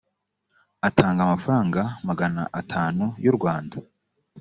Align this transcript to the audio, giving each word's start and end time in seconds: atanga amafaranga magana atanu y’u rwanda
atanga 0.87 1.19
amafaranga 1.23 1.81
magana 2.07 2.41
atanu 2.59 3.05
y’u 3.23 3.33
rwanda 3.37 3.77